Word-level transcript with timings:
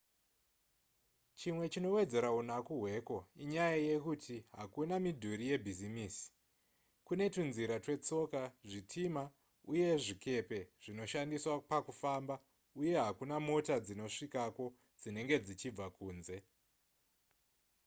chimwe 1.39 1.65
chinowedzera 1.73 2.29
unaku 2.41 2.73
hweko 2.81 3.17
inyaya 3.43 3.77
yekuti 3.89 4.35
hakuna 4.57 4.93
midhuri 5.05 5.43
yebhizimisi 5.51 6.23
kune 7.05 7.25
tunzira 7.33 7.75
twetsoka 7.83 8.41
zvitima 8.69 9.23
uye 9.71 9.89
zvikepe 10.03 10.59
zvinoshandiswa 10.83 11.53
pakufamba 11.69 12.35
uye 12.79 12.93
hakuna 13.05 13.35
mota 13.47 13.75
dzinosvikako 13.85 14.65
dzinenge 14.99 15.35
dzichibva 15.45 15.85
kunze 15.95 16.35